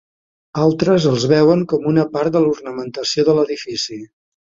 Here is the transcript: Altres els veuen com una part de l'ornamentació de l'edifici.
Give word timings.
Altres 0.61 1.05
els 1.11 1.27
veuen 1.35 1.63
com 1.75 1.87
una 1.93 2.07
part 2.17 2.35
de 2.39 2.45
l'ornamentació 2.49 3.31
de 3.33 3.41
l'edifici. 3.41 4.05